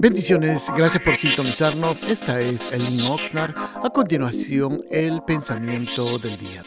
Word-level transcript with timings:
Bendiciones, 0.00 0.68
gracias 0.76 1.02
por 1.02 1.16
sintonizarnos. 1.16 2.08
Esta 2.08 2.38
es 2.38 2.72
Elin 2.72 3.00
Oxnard. 3.06 3.52
A 3.56 3.90
continuación, 3.92 4.84
el 4.92 5.24
pensamiento 5.24 6.04
del 6.20 6.38
día. 6.38 6.62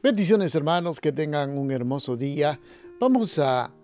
Bendiciones, 0.00 0.54
hermanos, 0.54 1.00
que 1.00 1.10
tengan 1.10 1.58
un 1.58 1.72
hermoso 1.72 2.16
día. 2.16 2.60
Vamos 3.00 3.36
a 3.40 3.74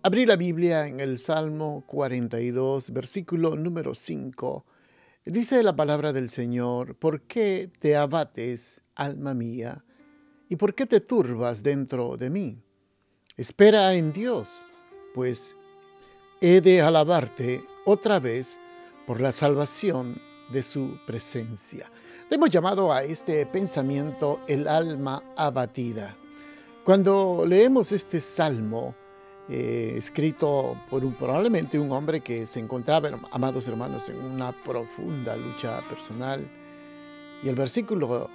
abrir 0.00 0.28
la 0.28 0.36
Biblia 0.36 0.86
en 0.86 1.00
el 1.00 1.18
Salmo 1.18 1.82
42, 1.88 2.92
versículo 2.92 3.56
número 3.56 3.96
5. 3.96 4.64
Dice 5.24 5.64
la 5.64 5.74
palabra 5.74 6.12
del 6.12 6.28
Señor: 6.28 6.94
¿Por 6.94 7.22
qué 7.22 7.68
te 7.80 7.96
abates, 7.96 8.80
alma 8.94 9.34
mía? 9.34 9.84
¿Y 10.48 10.54
por 10.54 10.76
qué 10.76 10.86
te 10.86 11.00
turbas 11.00 11.64
dentro 11.64 12.16
de 12.16 12.30
mí? 12.30 12.62
Espera 13.36 13.92
en 13.94 14.12
Dios, 14.12 14.64
pues 15.14 15.56
he 16.40 16.60
de 16.62 16.80
alabarte 16.80 17.64
otra 17.84 18.18
vez 18.18 18.58
por 19.06 19.20
la 19.20 19.30
salvación 19.30 20.20
de 20.50 20.62
su 20.62 20.98
presencia. 21.06 21.90
Le 22.30 22.36
hemos 22.36 22.48
llamado 22.48 22.92
a 22.92 23.02
este 23.02 23.44
pensamiento 23.44 24.40
el 24.46 24.66
alma 24.66 25.22
abatida. 25.36 26.16
Cuando 26.84 27.44
leemos 27.46 27.92
este 27.92 28.20
salmo, 28.22 28.94
eh, 29.48 29.94
escrito 29.96 30.76
por 30.88 31.06
probablemente 31.16 31.78
un 31.78 31.92
hombre 31.92 32.20
que 32.20 32.46
se 32.46 32.60
encontraba, 32.60 33.10
amados 33.32 33.68
hermanos, 33.68 34.08
en 34.08 34.16
una 34.16 34.52
profunda 34.52 35.36
lucha 35.36 35.82
personal, 35.90 36.46
y 37.42 37.48
el 37.48 37.54
versículo 37.54 38.30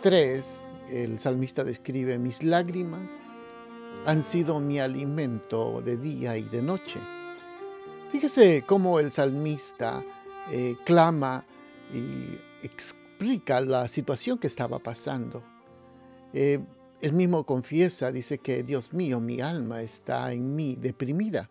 3, 0.00 0.60
el 0.90 1.18
salmista 1.18 1.64
describe 1.64 2.18
mis 2.18 2.42
lágrimas 2.42 3.20
han 4.06 4.22
sido 4.22 4.60
mi 4.60 4.78
alimento 4.78 5.82
de 5.84 5.96
día 5.96 6.36
y 6.36 6.42
de 6.42 6.62
noche. 6.62 6.98
Fíjese 8.12 8.64
cómo 8.66 8.98
el 8.98 9.12
salmista 9.12 10.02
eh, 10.50 10.76
clama 10.84 11.44
y 11.94 12.38
explica 12.64 13.60
la 13.60 13.86
situación 13.88 14.38
que 14.38 14.46
estaba 14.46 14.78
pasando. 14.78 15.42
Eh, 16.32 16.60
él 17.00 17.12
mismo 17.12 17.44
confiesa, 17.44 18.12
dice 18.12 18.38
que 18.38 18.62
Dios 18.62 18.92
mío, 18.92 19.20
mi 19.20 19.40
alma 19.40 19.82
está 19.82 20.32
en 20.32 20.54
mí 20.54 20.76
deprimida. 20.78 21.48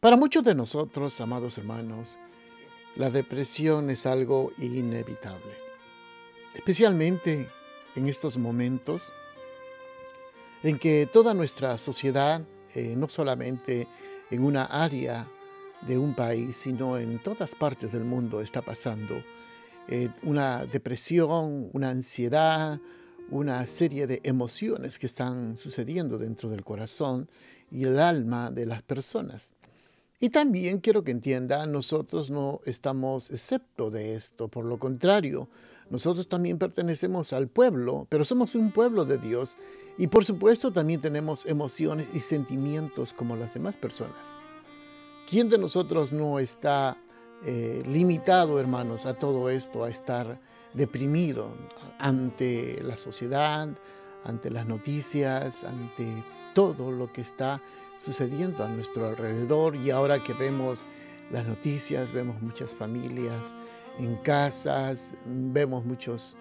Para 0.00 0.16
muchos 0.16 0.44
de 0.44 0.54
nosotros, 0.54 1.20
amados 1.20 1.58
hermanos, 1.58 2.18
la 2.96 3.10
depresión 3.10 3.90
es 3.90 4.06
algo 4.06 4.52
inevitable, 4.58 5.52
especialmente 6.54 7.48
en 7.96 8.08
estos 8.08 8.36
momentos 8.36 9.12
en 10.62 10.78
que 10.78 11.08
toda 11.12 11.34
nuestra 11.34 11.78
sociedad, 11.78 12.42
eh, 12.74 12.94
no 12.96 13.08
solamente 13.08 13.86
en 14.30 14.44
una 14.44 14.64
área 14.64 15.26
de 15.86 15.98
un 15.98 16.14
país, 16.14 16.56
sino 16.56 16.98
en 16.98 17.18
todas 17.18 17.54
partes 17.54 17.92
del 17.92 18.04
mundo 18.04 18.40
está 18.40 18.62
pasando 18.62 19.22
eh, 19.88 20.10
una 20.22 20.66
depresión, 20.66 21.70
una 21.72 21.90
ansiedad, 21.90 22.80
una 23.30 23.64
serie 23.66 24.06
de 24.06 24.20
emociones 24.24 24.98
que 24.98 25.06
están 25.06 25.56
sucediendo 25.56 26.18
dentro 26.18 26.50
del 26.50 26.64
corazón 26.64 27.28
y 27.70 27.84
el 27.84 27.98
alma 27.98 28.50
de 28.50 28.66
las 28.66 28.82
personas. 28.82 29.54
Y 30.20 30.30
también 30.30 30.80
quiero 30.80 31.04
que 31.04 31.12
entienda, 31.12 31.64
nosotros 31.66 32.28
no 32.30 32.60
estamos 32.64 33.30
excepto 33.30 33.90
de 33.90 34.16
esto, 34.16 34.48
por 34.48 34.64
lo 34.64 34.78
contrario, 34.78 35.48
nosotros 35.90 36.28
también 36.28 36.58
pertenecemos 36.58 37.32
al 37.32 37.48
pueblo, 37.48 38.06
pero 38.10 38.24
somos 38.24 38.54
un 38.54 38.72
pueblo 38.72 39.04
de 39.04 39.18
Dios 39.18 39.56
y 39.96 40.08
por 40.08 40.24
supuesto 40.24 40.72
también 40.72 41.00
tenemos 41.00 41.46
emociones 41.46 42.06
y 42.12 42.20
sentimientos 42.20 43.12
como 43.12 43.36
las 43.36 43.54
demás 43.54 43.76
personas. 43.76 44.36
¿Quién 45.28 45.48
de 45.48 45.58
nosotros 45.58 46.12
no 46.12 46.38
está 46.38 46.96
eh, 47.44 47.82
limitado, 47.86 48.58
hermanos, 48.58 49.06
a 49.06 49.14
todo 49.14 49.50
esto, 49.50 49.84
a 49.84 49.90
estar 49.90 50.40
deprimido 50.74 51.50
ante 51.98 52.82
la 52.82 52.96
sociedad, 52.96 53.68
ante 54.24 54.50
las 54.50 54.66
noticias, 54.66 55.64
ante 55.64 56.24
todo 56.54 56.90
lo 56.90 57.12
que 57.12 57.20
está 57.20 57.62
sucediendo 57.96 58.64
a 58.64 58.68
nuestro 58.68 59.08
alrededor 59.08 59.76
y 59.76 59.90
ahora 59.90 60.22
que 60.22 60.34
vemos 60.34 60.82
las 61.30 61.46
noticias, 61.46 62.12
vemos 62.12 62.40
muchas 62.40 62.74
familias 62.74 63.54
en 63.98 64.16
casas, 64.16 65.14
vemos 65.26 65.84
muchas 65.84 66.36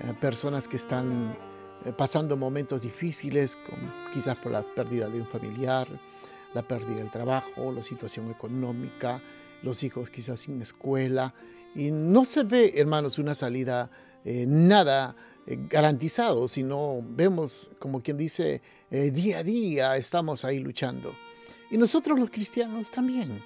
eh, 0.00 0.14
personas 0.20 0.68
que 0.68 0.76
están 0.76 1.36
eh, 1.84 1.92
pasando 1.92 2.36
momentos 2.36 2.80
difíciles, 2.80 3.58
quizás 4.12 4.36
por 4.36 4.52
la 4.52 4.62
pérdida 4.62 5.08
de 5.08 5.20
un 5.20 5.26
familiar, 5.26 5.88
la 6.54 6.62
pérdida 6.62 6.96
del 6.96 7.10
trabajo, 7.10 7.72
la 7.72 7.82
situación 7.82 8.30
económica, 8.30 9.20
los 9.62 9.82
hijos 9.82 10.10
quizás 10.10 10.40
sin 10.40 10.62
escuela. 10.62 11.34
Y 11.74 11.90
no 11.90 12.24
se 12.24 12.44
ve, 12.44 12.74
hermanos, 12.76 13.18
una 13.18 13.34
salida 13.34 13.90
eh, 14.24 14.44
nada 14.46 15.16
garantizado, 15.46 16.46
sino 16.46 17.02
vemos, 17.02 17.70
como 17.78 18.02
quien 18.02 18.18
dice, 18.18 18.60
día 18.90 19.38
a 19.38 19.42
día 19.42 19.96
estamos 19.96 20.44
ahí 20.44 20.58
luchando. 20.58 21.14
Y 21.70 21.78
nosotros 21.78 22.20
los 22.20 22.28
cristianos 22.28 22.90
también. 22.90 23.40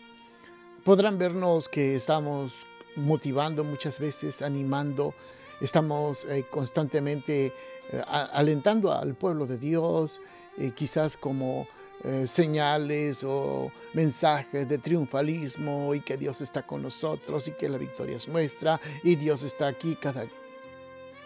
Podrán 0.84 1.18
vernos 1.18 1.68
que 1.68 1.94
estamos 1.94 2.60
motivando 2.96 3.64
muchas 3.64 3.98
veces, 3.98 4.42
animando, 4.42 5.14
estamos 5.60 6.26
constantemente 6.50 7.52
eh, 7.92 8.02
alentando 8.06 8.92
al 8.92 9.14
pueblo 9.14 9.46
de 9.46 9.58
Dios, 9.58 10.20
eh, 10.56 10.72
quizás 10.74 11.16
como 11.16 11.66
eh, 12.04 12.26
señales 12.26 13.24
o 13.24 13.70
mensajes 13.92 14.68
de 14.68 14.78
triunfalismo 14.78 15.94
y 15.94 16.00
que 16.00 16.16
Dios 16.16 16.40
está 16.40 16.62
con 16.62 16.82
nosotros 16.82 17.48
y 17.48 17.52
que 17.52 17.68
la 17.68 17.78
victoria 17.78 18.16
es 18.16 18.28
nuestra 18.28 18.80
y 19.02 19.16
Dios 19.16 19.42
está 19.42 19.66
aquí 19.66 19.96
cada 19.96 20.24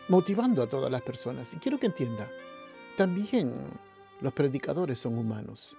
motivando 0.09 0.63
a 0.63 0.67
todas 0.67 0.91
las 0.91 1.03
personas. 1.03 1.53
Y 1.55 1.59
quiero 1.59 1.79
que 1.79 1.87
entienda, 1.87 2.29
también 2.97 3.53
los 4.21 4.33
predicadores 4.33 4.99
son 4.99 5.19
humanos. 5.19 5.77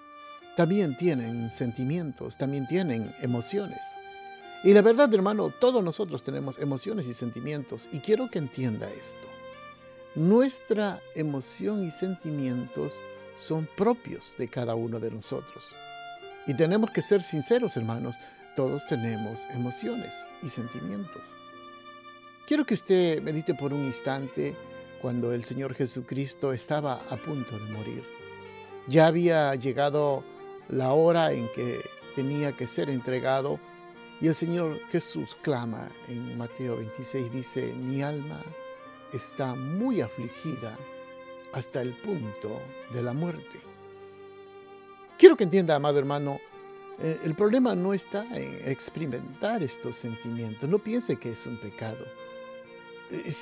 También 0.57 0.97
tienen 0.97 1.51
sentimientos, 1.51 2.35
también 2.35 2.67
tienen 2.67 3.13
emociones. 3.21 3.79
Y 4.63 4.73
la 4.73 4.81
verdad, 4.81 5.13
hermano, 5.13 5.51
todos 5.51 5.83
nosotros 5.83 6.23
tenemos 6.23 6.57
emociones 6.57 7.05
y 7.05 7.13
sentimientos. 7.13 7.87
Y 7.91 7.99
quiero 7.99 8.31
que 8.31 8.39
entienda 8.39 8.89
esto. 8.89 9.27
Nuestra 10.15 10.99
emoción 11.13 11.87
y 11.87 11.91
sentimientos 11.91 12.95
son 13.37 13.69
propios 13.77 14.33
de 14.39 14.47
cada 14.47 14.73
uno 14.73 14.99
de 14.99 15.11
nosotros. 15.11 15.73
Y 16.47 16.55
tenemos 16.55 16.89
que 16.89 17.03
ser 17.03 17.21
sinceros, 17.21 17.77
hermanos, 17.77 18.15
todos 18.55 18.87
tenemos 18.87 19.41
emociones 19.53 20.11
y 20.41 20.49
sentimientos. 20.49 21.35
Quiero 22.47 22.65
que 22.65 22.73
usted 22.73 23.21
medite 23.21 23.53
por 23.53 23.73
un 23.73 23.85
instante 23.85 24.55
cuando 25.03 25.33
el 25.33 25.45
Señor 25.45 25.75
Jesucristo 25.75 26.51
estaba 26.51 26.93
a 27.11 27.15
punto 27.15 27.59
de 27.59 27.71
morir. 27.73 28.03
Ya 28.87 29.05
había 29.05 29.53
llegado 29.53 30.23
la 30.69 30.93
hora 30.93 31.31
en 31.31 31.47
que 31.49 31.81
tenía 32.15 32.51
que 32.51 32.67
ser 32.67 32.89
entregado 32.89 33.59
y 34.19 34.27
el 34.27 34.35
Señor 34.35 34.79
Jesús 34.91 35.37
clama 35.41 35.87
en 36.07 36.37
Mateo 36.37 36.77
26, 36.77 37.31
dice, 37.31 37.73
mi 37.73 38.01
alma 38.01 38.41
está 39.13 39.53
muy 39.53 40.01
afligida 40.01 40.75
hasta 41.53 41.81
el 41.81 41.93
punto 41.93 42.59
de 42.93 43.03
la 43.03 43.13
muerte. 43.13 43.61
Quiero 45.17 45.37
que 45.37 45.43
entienda, 45.43 45.75
amado 45.75 45.99
hermano, 45.99 46.39
eh, 46.99 47.19
el 47.23 47.35
problema 47.35 47.75
no 47.75 47.93
está 47.93 48.25
en 48.35 48.59
experimentar 48.65 49.61
estos 49.61 49.95
sentimientos. 49.95 50.67
No 50.67 50.79
piense 50.79 51.17
que 51.17 51.31
es 51.31 51.45
un 51.45 51.57
pecado. 51.57 52.03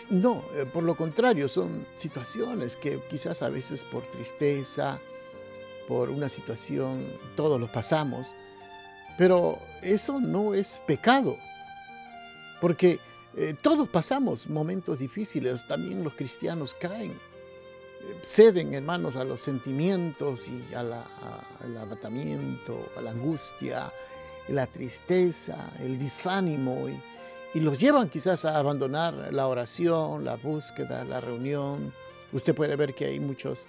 no, 0.10 0.44
eh, 0.54 0.66
por 0.72 0.84
lo 0.84 0.96
contrario, 0.96 1.48
son 1.48 1.86
situaciones 1.96 2.76
que 2.76 3.00
quizás 3.10 3.42
a 3.42 3.50
veces 3.50 3.84
por 3.86 4.04
tristeza, 4.04 5.00
por 5.88 6.10
una 6.10 6.30
situación, 6.30 7.06
todos 7.36 7.60
los 7.60 7.70
pasamos. 7.70 8.34
Pero 9.18 9.60
eso 9.82 10.20
no 10.20 10.54
es 10.54 10.82
pecado. 10.86 11.38
Porque 12.60 13.00
eh, 13.38 13.54
todos 13.62 13.90
pasamos 13.90 14.50
momentos 14.50 15.00
difíciles, 15.00 15.68
también 15.68 16.04
los 16.04 16.14
cristianos 16.14 16.74
caen, 16.74 17.12
eh, 17.12 18.20
ceden, 18.24 18.74
hermanos, 18.74 19.18
a 19.18 19.26
los 19.26 19.42
sentimientos 19.42 20.48
y 20.48 20.74
al 20.74 20.94
abatamiento, 21.78 22.88
a 22.98 23.02
la 23.02 23.12
angustia, 23.12 23.92
la 24.48 24.68
tristeza, 24.68 25.72
el 25.80 26.00
desánimo, 26.00 26.88
y, 26.90 27.60
los 27.60 27.80
llevan 27.80 28.10
quizás 28.10 28.44
a 28.44 28.58
abandonar 28.58 29.34
la 29.34 29.48
oración, 29.48 30.26
la 30.26 30.36
búsqueda, 30.36 31.06
la 31.06 31.22
reunión. 31.22 31.94
Usted 32.34 32.54
puede 32.54 32.76
ver 32.76 32.94
que 32.94 33.06
hay 33.06 33.22
muchos 33.22 33.66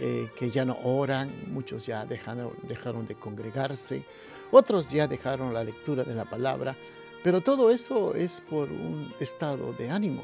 eh, 0.00 0.28
que 0.36 0.50
ya 0.50 0.64
no 0.64 0.78
oran, 0.84 1.30
muchos 1.48 1.86
ya 1.86 2.04
dejaron, 2.04 2.52
dejaron 2.62 3.06
de 3.06 3.14
congregarse, 3.14 4.02
otros 4.50 4.90
ya 4.90 5.06
dejaron 5.06 5.52
la 5.52 5.64
lectura 5.64 6.04
de 6.04 6.14
la 6.14 6.24
palabra 6.24 6.74
pero 7.22 7.40
todo 7.40 7.70
eso 7.70 8.14
es 8.14 8.40
por 8.40 8.70
un 8.70 9.12
estado 9.18 9.72
de 9.72 9.90
ánimo. 9.90 10.22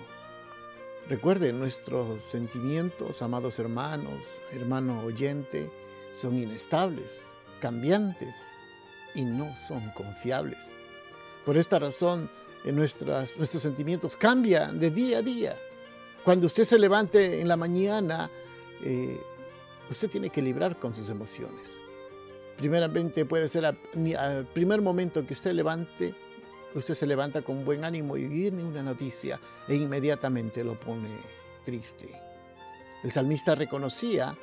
Recuerden, 1.08 1.58
nuestros 1.58 2.22
sentimientos, 2.22 3.20
amados 3.20 3.58
hermanos, 3.58 4.38
hermano 4.52 5.02
oyente, 5.02 5.70
son 6.14 6.38
inestables, 6.38 7.22
cambiantes. 7.60 8.36
y 9.16 9.22
no 9.22 9.56
son 9.56 9.80
confiables. 9.90 10.58
Por 11.44 11.56
esta 11.56 11.78
razón, 11.78 12.28
nuestros 12.64 13.62
sentimientos 13.62 14.16
cambian 14.16 14.80
de 14.80 14.90
día 14.90 15.18
a 15.18 15.22
día. 15.22 15.56
Cuando 16.24 16.48
usted 16.48 16.64
se 16.64 16.80
levante 16.80 17.40
en 17.40 17.46
la 17.46 17.56
mañana, 17.56 18.28
eh, 18.82 19.20
usted 19.94 20.10
tiene 20.10 20.28
que 20.28 20.42
librar 20.42 20.76
con 20.76 20.92
sus 20.92 21.08
emociones. 21.08 21.78
Primeramente 22.56 23.24
puede 23.24 23.48
ser 23.48 23.64
al 23.64 24.46
primer 24.52 24.82
momento 24.82 25.24
que 25.24 25.34
usted 25.34 25.52
levante, 25.52 26.14
usted 26.74 26.94
se 26.94 27.06
levanta 27.06 27.42
con 27.42 27.64
buen 27.64 27.84
ánimo 27.84 28.16
y 28.16 28.26
viene 28.26 28.64
una 28.64 28.82
noticia 28.82 29.38
e 29.68 29.76
inmediatamente 29.76 30.64
lo 30.64 30.74
pone 30.74 31.08
triste. 31.64 32.08
El 33.04 33.12
salmista 33.12 33.54
reconocía 33.54 34.36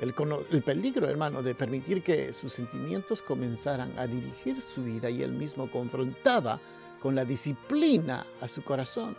el, 0.00 0.14
el, 0.52 0.62
peligro, 0.62 1.06
hermano, 1.06 1.42
de 1.42 1.54
permitir 1.54 2.02
que 2.02 2.32
sus 2.32 2.54
sentimientos 2.54 3.20
comenzaran 3.20 3.92
a 3.98 4.06
dirigir 4.06 4.62
su 4.62 4.84
vida 4.84 5.10
y 5.10 5.22
él 5.22 5.32
mismo 5.32 5.70
confrontaba 5.70 6.58
con 6.98 7.14
la 7.14 7.26
disciplina 7.26 8.24
a 8.40 8.48
su 8.48 8.62
corazón. 8.62 9.16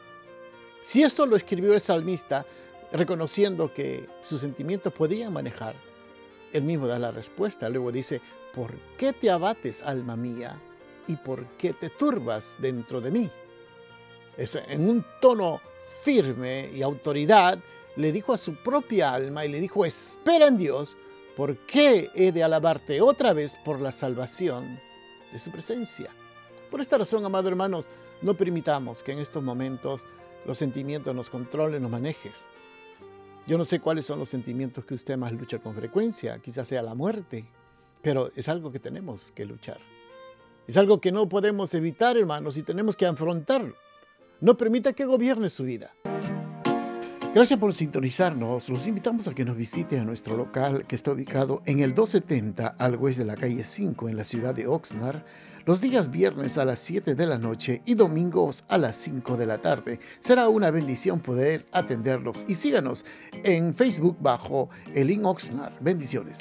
Si 0.83 1.03
esto 1.03 1.27
lo 1.27 1.35
escribió 1.35 1.75
el 1.75 1.81
salmista, 1.81 2.45
reconociendo 2.91 3.73
que 3.73 4.05
sus 4.21 4.39
sentimientos 4.39 4.93
podían 4.93 5.33
manejar, 5.33 5.75
él 6.53 6.63
mismo 6.63 6.87
da 6.87 6.99
la 6.99 7.11
respuesta. 7.11 7.69
Luego 7.69 7.91
dice, 7.91 8.21
¿por 8.53 8.73
qué 8.97 9.13
te 9.13 9.29
abates, 9.29 9.81
alma 9.83 10.15
mía? 10.15 10.57
¿Y 11.07 11.15
por 11.15 11.45
qué 11.57 11.73
te 11.73 11.89
turbas 11.89 12.55
dentro 12.59 13.01
de 13.01 13.11
mí? 13.11 13.29
Es 14.37 14.55
en 14.55 14.89
un 14.89 15.05
tono 15.21 15.59
firme 16.03 16.69
y 16.73 16.81
autoridad, 16.81 17.59
le 17.95 18.11
dijo 18.11 18.33
a 18.33 18.37
su 18.37 18.55
propia 18.55 19.13
alma 19.13 19.45
y 19.45 19.49
le 19.49 19.59
dijo, 19.59 19.85
espera 19.85 20.47
en 20.47 20.57
Dios, 20.57 20.95
¿por 21.35 21.57
qué 21.57 22.09
he 22.15 22.31
de 22.31 22.43
alabarte 22.43 23.01
otra 23.01 23.33
vez 23.33 23.57
por 23.65 23.79
la 23.79 23.91
salvación 23.91 24.79
de 25.31 25.39
su 25.39 25.51
presencia? 25.51 26.09
Por 26.71 26.81
esta 26.81 26.97
razón, 26.97 27.25
amados 27.25 27.49
hermanos, 27.49 27.85
no 28.21 28.35
permitamos 28.35 29.03
que 29.03 29.11
en 29.11 29.19
estos 29.19 29.43
momentos 29.43 30.03
los 30.45 30.57
sentimientos 30.57 31.13
nos 31.15 31.29
controlen, 31.29 31.81
nos 31.81 31.91
manejes. 31.91 32.45
Yo 33.49 33.57
no 33.57 33.65
sé 33.65 33.79
cuáles 33.79 34.05
son 34.05 34.19
los 34.19 34.29
sentimientos 34.29 34.85
que 34.85 34.93
usted 34.93 35.17
más 35.17 35.31
lucha 35.33 35.57
con 35.57 35.73
frecuencia, 35.73 36.37
quizás 36.37 36.67
sea 36.67 36.83
la 36.83 36.93
muerte, 36.93 37.47
pero 38.03 38.29
es 38.35 38.47
algo 38.47 38.71
que 38.71 38.79
tenemos 38.79 39.31
que 39.31 39.43
luchar. 39.43 39.79
Es 40.67 40.77
algo 40.77 41.01
que 41.01 41.11
no 41.11 41.27
podemos 41.27 41.73
evitar, 41.73 42.15
hermanos, 42.15 42.59
y 42.59 42.61
tenemos 42.61 42.95
que 42.95 43.07
afrontarlo. 43.07 43.73
No 44.39 44.55
permita 44.55 44.93
que 44.93 45.03
gobierne 45.03 45.49
su 45.49 45.63
vida. 45.63 45.95
Gracias 47.31 47.59
por 47.59 47.73
sintonizarnos. 47.73 48.69
Los 48.69 48.87
invitamos 48.87 49.27
a 49.27 49.35
que 49.35 49.45
nos 49.45 49.55
visite 49.55 49.99
a 49.99 50.03
nuestro 50.03 50.35
local 50.35 50.85
que 50.87 50.95
está 50.95 51.11
ubicado 51.11 51.61
en 51.65 51.79
el 51.79 51.93
270 51.93 52.67
al 52.67 52.95
oeste 52.95 53.21
de 53.21 53.27
la 53.27 53.35
calle 53.35 53.63
5 53.63 54.09
en 54.09 54.17
la 54.17 54.23
ciudad 54.23 54.55
de 54.55 54.65
Oxnard, 54.65 55.23
los 55.65 55.79
días 55.79 56.09
viernes 56.09 56.57
a 56.57 56.65
las 56.65 56.79
7 56.79 57.13
de 57.13 57.25
la 57.27 57.37
noche 57.37 57.83
y 57.85 57.93
domingos 57.93 58.63
a 58.67 58.79
las 58.79 58.95
5 58.95 59.37
de 59.37 59.45
la 59.45 59.59
tarde. 59.59 59.99
Será 60.19 60.49
una 60.49 60.71
bendición 60.71 61.19
poder 61.19 61.67
atenderlos 61.71 62.45
y 62.47 62.55
síganos 62.55 63.05
en 63.43 63.75
Facebook 63.75 64.17
bajo 64.19 64.69
Elin 64.95 65.23
Oxnard. 65.23 65.73
Bendiciones. 65.81 66.39